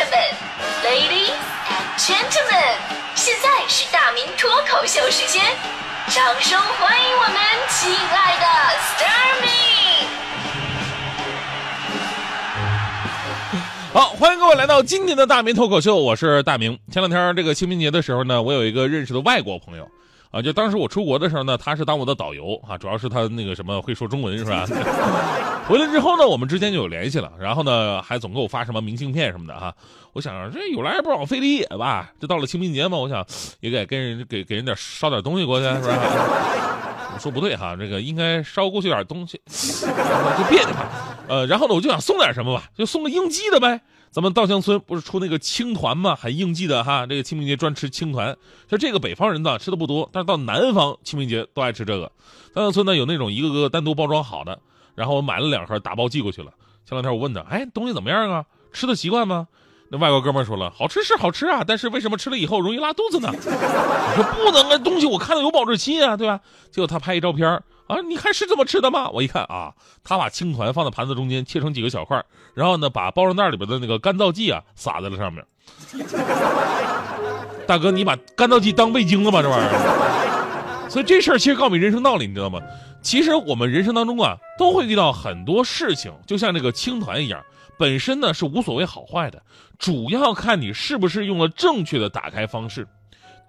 [0.00, 0.10] 们
[0.82, 2.76] ，Ladies and Gentlemen，
[3.14, 5.44] 现在是大明脱口秀时间，
[6.08, 7.36] 掌声欢迎我们
[7.68, 8.46] 亲爱的
[8.80, 9.48] s t a r m y
[13.92, 16.76] 好，欢迎各位来到今年的大明脱口秀，我是大明。
[16.90, 19.88] 前两天这个清明节的时候呢，我有一个认识的外国朋友。
[20.34, 24.66] 啊，就当时我出国的时候呢，他是当我的导游啊，主要是他那个什么会说中文是吧？
[25.68, 29.72] 回来之后呢，我们之间就有联系了，然后呢，还总给我发什么明信片什么的哈。
[30.12, 33.24] 我想这有来不往非礼也吧，这到了清明节嘛，我想
[33.60, 35.96] 也得跟人给给人点捎点东西过去是吧？
[37.14, 41.16] 我说不对哈，这个应该捎过去点东西，就别扭哈。
[41.28, 43.80] 呃，然后呢，我就想送点什么吧，就送个应季的呗。
[44.10, 46.16] 咱们稻香村不是出那个青团吗？
[46.16, 48.36] 很应季的哈，这个清明节专吃青团。
[48.68, 52.10] 就这个北方人呢吃的不多，但是到南方清明节都爱吃这个。
[52.52, 54.58] 稻香村呢有那种一个个单独包装好的，
[54.94, 56.52] 然后我买了两盒打包寄过去了。
[56.84, 58.44] 前两天我问他，哎，东西怎么样啊？
[58.72, 59.46] 吃的习惯吗？
[59.98, 63.30] 外国哥们说了，好吃是好吃啊，但是为什么吃了以后容易拉肚子呢？
[63.34, 66.40] 我说不能啊，东西我看到有保质期啊，对吧？
[66.70, 67.62] 结果他拍一照片。
[67.86, 69.10] 啊，你看是这么吃的吗？
[69.10, 72.24] 我一看啊，他把青团放在盘子中间，切成几个小块，
[72.54, 75.44] 然后呢，把包装袋里边的那个干燥剂啊撒在了上面。
[77.66, 79.42] 大哥，你把干燥剂当味精了吗？
[79.42, 80.88] 这玩意儿。
[80.88, 82.58] 所以这事儿其实告诉你人生道理，你知道吗？
[83.04, 87.40] 其实我们人生当中啊，都会遇到很多事情，就像这个青团一样，
[87.78, 89.40] 本身呢是无所谓好坏的，
[89.78, 92.88] 主要看你是不是用了正确的打开方式。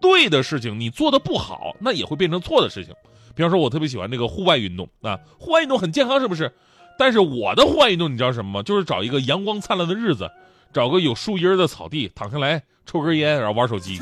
[0.00, 2.94] 对的事情你做的不好，那也会变成错的事情。
[3.34, 6.50] 比方说，我特别喜欢那个户外运动啊，户外运动很健康，是不是？
[6.98, 8.62] 但是我的户外运动你知道什么吗？
[8.62, 10.30] 就是找一个阳光灿烂的日子，
[10.72, 14.00] 找个有树荫的草地，躺下来抽根烟，然后玩手机，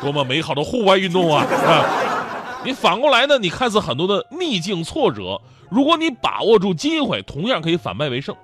[0.00, 1.44] 多么美好的户外运动啊！
[1.44, 1.86] 啊，
[2.62, 3.38] 你反过来呢？
[3.38, 8.36] 你看似很多的逆境挫折，如果你把握住机会，同样可以反败为胜。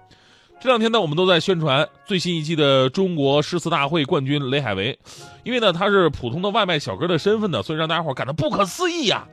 [0.58, 4.98] 这两天呢，我们都在宣传最新一季的中国诗词大会冠军雷海为，
[5.44, 9.28] 因为呢他是普通的外卖小哥的身份呢，所以让大家伙感到不可思议呀。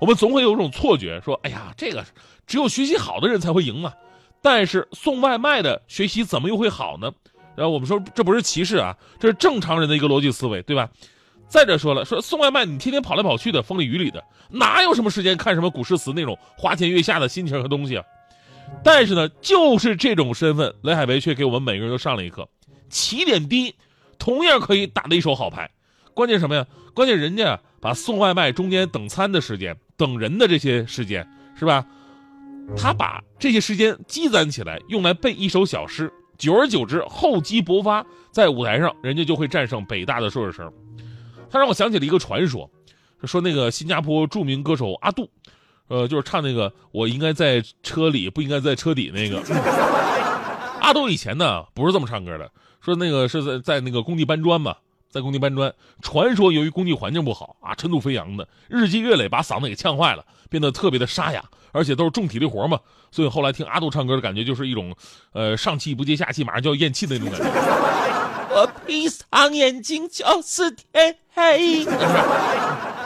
[0.00, 2.04] 我们总会有一种错觉，说哎呀，这个
[2.44, 3.94] 只有学习好的人才会赢啊。
[4.42, 7.12] 但是送外卖的学习怎么又会好呢？
[7.54, 10.90] 然后我们说这不是歧视啊，这是正常人的一个逻辑思维，对吧？
[11.48, 18.04] 再者说了，说送外卖你天天跑来跑去的，风里雨里的，哪有什么时间看什么古诗词那种花前月下的心情和东西啊？
[18.82, 22.48] 但是呢，就是这种身份，雷海为却给我们每个人都上了一课：
[22.88, 23.74] 起点低，
[24.18, 25.70] 同样可以打的一手好牌。
[26.14, 26.66] 关键什么呀？
[26.94, 31.28] 关键人家把送外卖中间等餐的时间、等人的这些时间，
[31.58, 31.84] 是吧？
[32.76, 36.10] 他把这些时间积攒起来，用来背一首小诗。
[36.38, 40.72] 久而久之，厚积薄发，在舞台上，人家就会战胜北大的硕士生。
[41.54, 42.68] 他让我想起了一个传说，
[43.22, 45.30] 说那个新加坡著名歌手阿杜。
[45.86, 49.40] 呃，就是唱那个我应该在车里，不应该在车底那个。
[50.82, 52.50] 阿杜以前呢不是这么唱歌的，
[52.80, 54.74] 说那个是在在那个工地搬砖嘛，
[55.08, 55.72] 在工地搬砖。
[56.02, 62.80] 传说由于工地环境不好啊，尘土飞扬的，日积月累把嗓子给呛坏了，变得特别的沙哑，而且都是重体力活嘛。
[63.12, 64.92] 所以后来听阿杜唱歌的感觉就是一种，
[65.32, 67.46] 呃，上气不接下气，马上就要咽气的那种感觉。
[68.56, 71.84] 我闭上眼睛就是天黑。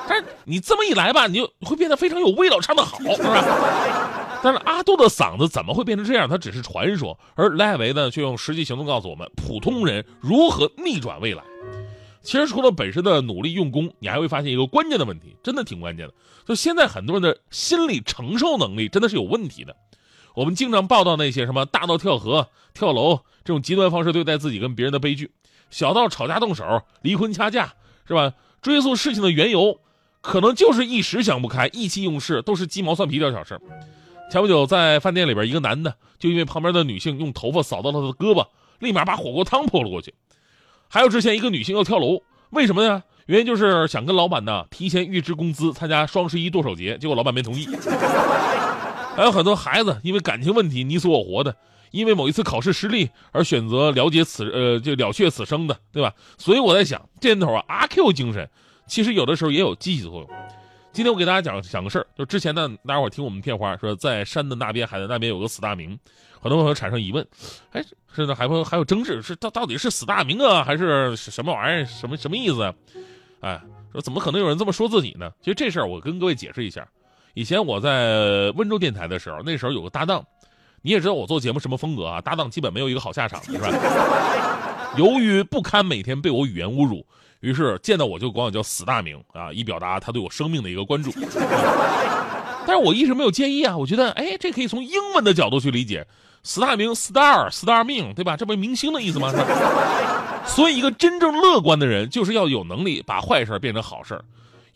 [0.08, 4.40] 但是你这么一来吧，你就会变得非常有味道，唱得好，是吧？
[4.42, 6.28] 但是阿杜的嗓子怎么会变成这样？
[6.28, 11.42] 他只是传说，而赖维呢，却用实际行动告诉我们，普通人如何逆转未来。
[12.22, 16.14] 其实除了本身的努力用功，你还会发现一个关键的问题，真的挺关键的。
[16.46, 19.74] 就现在很多人的心理承受能力真的是有问题的。
[20.34, 25.30] 我们经常报道那些什么大到跳河、跳楼这种极端方式对待自己跟别人的悲剧，
[25.70, 27.72] 小到吵架动手、离婚掐架，
[28.08, 28.32] 是吧？
[28.60, 29.78] 追溯事情的缘由。
[30.20, 33.58] 可能就是一时想不开，意气用事，都是鸡毛蒜皮的小事
[34.32, 38.44] 前不久在饭店里边，一个男的就因为旁边的女性用头发扫到了他的胳膊，
[38.80, 40.12] 立马把火锅汤泼了过去。
[40.88, 42.20] 还有之前一个女性要跳楼，
[42.50, 43.02] 为什么呢？
[43.26, 47.69] 原因就是想跟老板呢提前预支工资，参加双十一剁手节，结果老板没同意。
[49.14, 51.54] 还有很多孩子因为感情问题你死我活的，
[51.91, 56.14] 因为某一次考试失利而选择了结此呃就了却此生的，对吧？
[56.37, 58.49] 所以我在想，这年头啊，阿 Q 精神。
[58.87, 60.29] 其实有的时候也有积极作用。
[60.93, 65.99] 今天我给大家讲讲个事儿，就之前呢，大家伙听我们片花说，在山的那边、海的那边有个死大明，
[66.40, 67.25] 很多朋友产生疑问，
[67.73, 71.84] 哎，是的，还会还有争执，是到到底是死大明啊，还是什么玩意儿？
[71.84, 72.75] 什么什么意思？
[73.41, 73.61] 哎，
[73.93, 75.31] 说怎么可能有人这么说自己呢？
[75.41, 76.88] 其实这事儿我跟各位解释一下。
[77.34, 80.25] 以前我在温州电台的时候，那时候有个搭档，
[80.82, 83.69] 你也知道我做节目什么风格啊，搭档基本没有一个好下场，是吧？
[84.96, 87.04] 由于不堪每天被我语言侮辱。
[87.40, 91.12] 于是见到我就管我叫死大明啊，以表达他对我生命的一个关注。
[92.66, 96.04] 但是我一直没有介意啊，我觉得哎，这可以从英文的角度去理解。
[96.42, 98.36] 死大明 star star 命对吧？
[98.36, 99.32] 这不是明星的意思吗？
[100.46, 104.20] 所以一个真正乐观的人，就是要有能力把坏事变成好事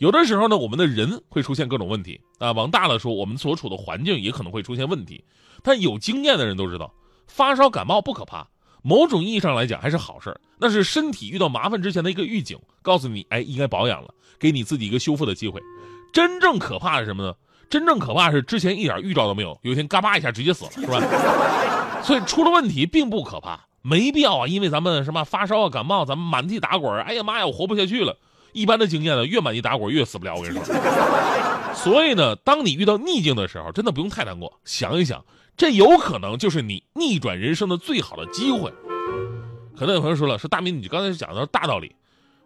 [0.03, 2.51] 有的时候呢，我们的人会出现各种问题啊。
[2.51, 5.25] 往大了说，我们所处的环境也可能会出现问题。
[5.63, 6.93] 但有经验的人都知道，
[7.29, 8.45] 发烧感冒不可怕，
[8.83, 15.63] 某种意义上来讲还是好事儿那是身体遇到麻烦之前的一个预警，告诉你，哎，应该保养了，给你自己一个修复的机会。
[16.13, 17.33] 真正可怕是什么呢？
[17.71, 21.01] 真正可怕是之前一点预兆都没有，有一天嘎巴一下直接死了，是吧？
[22.03, 28.19] 所以出了问题并不可怕，没必要啊，因为咱们什么发烧啊、感冒，咱们满地打滚哎呀妈呀，我活不下去了。
[28.53, 30.35] 一般的经验呢，越满地打滚越死不了。
[30.35, 30.75] 我跟你说，
[31.75, 35.25] 所以呢，当你遇到逆境的时候，真的不用太难过，想一想，
[35.57, 38.73] 这有可能就是你逆转人生的最好的机会。
[39.77, 41.95] 可能有朋友说了，说大明，你刚才讲的是大道理，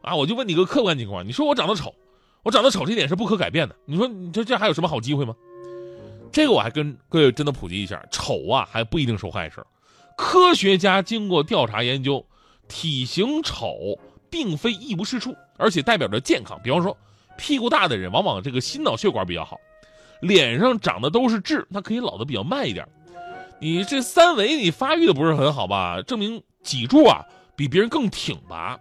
[0.03, 1.95] 啊，我就问你个客观情况，你说我长得丑。
[2.43, 3.75] 我长得丑这点是不可改变的。
[3.87, 5.35] 你说，你这这还有什么好机会吗？
[6.31, 9.67] 这个我还跟各位真的普及一下，丑啊还不一定是坏事。
[10.17, 12.25] 科学家经过调查研究，
[12.69, 13.99] 体型丑
[14.31, 16.59] 并非一无是处，而且代表着健康。
[16.63, 16.97] 比方说，
[17.37, 19.57] 屁股大的人往往这个心脑血管比较好，
[20.21, 22.87] 脸上长的都是痣，他可以老的比较慢一点。
[23.61, 26.03] 你这三围你发育的不是很好吧？
[26.03, 27.25] 证明脊柱啊
[27.57, 28.79] 比别人更挺拔。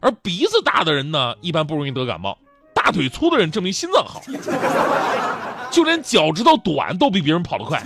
[0.00, 2.38] 而鼻子大的人呢，一般不容易得感冒。
[2.74, 4.20] 大腿粗的人证明心脏好，
[5.70, 7.82] 就连脚趾头短都比别人跑得快。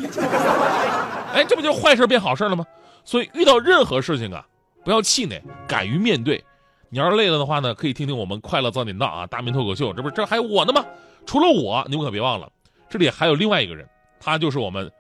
[1.33, 2.65] 哎，这不就坏事变好事了吗？
[3.05, 4.45] 所以遇到任何事情啊，
[4.85, 6.45] 不要气馁，敢于面对。
[6.91, 10.85] 你要是累了的话呢，可以听听我们快乐早点到啊，大明脱口秀，这不是这还有我呢吗？
[11.27, 12.51] 除了我，你们可别忘了，
[12.89, 13.87] 这里还有另外一个人，
[14.19, 14.91] 他就是我们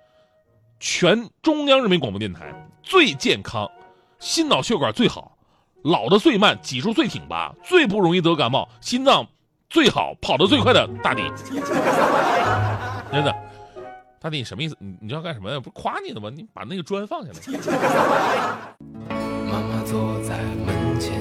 [0.78, 2.52] 全中央人民广播电台
[2.82, 3.70] 最健康、
[4.18, 5.36] 心脑血管最好、
[5.82, 9.26] 老的最慢、脊柱最挺拔、最不容易得感冒、心脏。
[9.70, 11.20] 最好跑得最快的大迪，
[13.12, 13.36] 真的，
[14.18, 14.74] 大迪你什么意思？
[14.80, 15.60] 你你要干什么呀？
[15.60, 16.30] 不是夸你的吗？
[16.34, 17.34] 你把那个砖放下来。
[19.44, 21.20] 妈妈坐在门前，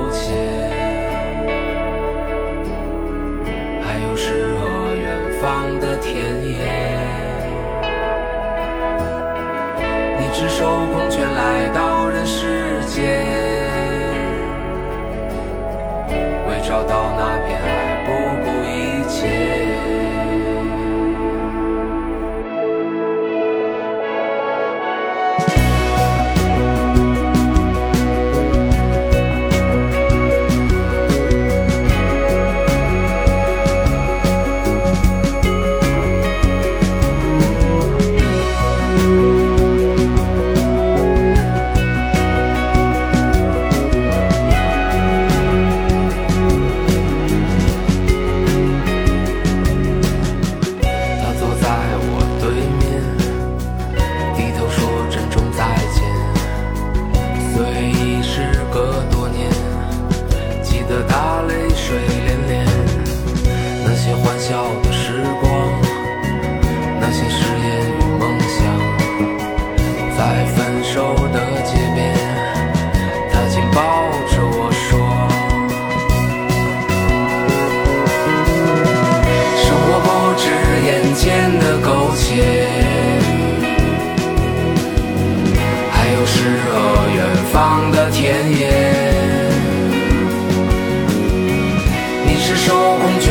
[11.51, 13.03] 来到人世间，
[16.47, 17.91] 为找到那片爱。”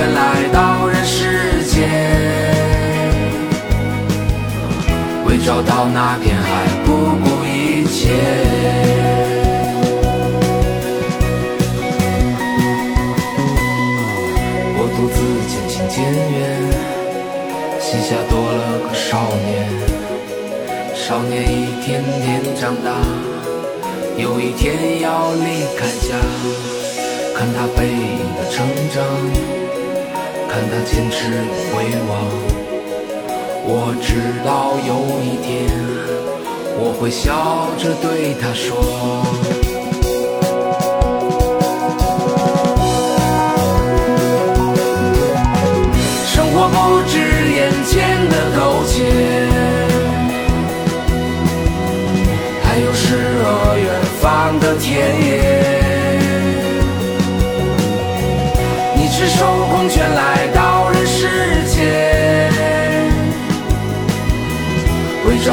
[0.07, 1.88] 来到人世间，
[5.26, 6.92] 为找到那片海，不
[7.23, 8.14] 顾一切。
[14.76, 15.16] 我独自
[15.49, 16.38] 渐行渐远，
[17.80, 19.49] 膝下多了个少年。
[20.95, 22.88] 少年一天天长大，
[24.16, 26.16] 有一天要离开家。
[27.35, 29.02] 看他背影的成长，
[30.50, 31.30] 看他坚持
[31.71, 32.11] 回望。
[33.62, 34.11] 我知
[34.45, 34.90] 道有
[35.23, 35.71] 一天，
[36.76, 38.75] 我会笑着对他说：